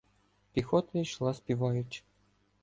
[0.53, 2.03] Піхота йшла співаючи.